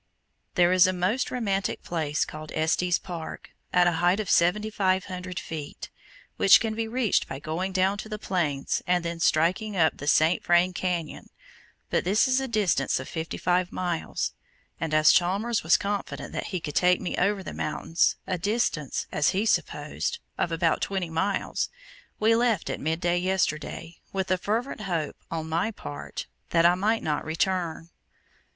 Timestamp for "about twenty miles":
20.51-21.69